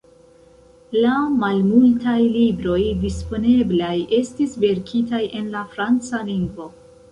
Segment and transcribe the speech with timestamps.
[1.03, 1.11] La
[1.43, 3.93] malmultaj libroj disponeblaj
[4.23, 6.71] estis verkitaj en la franca lingvo.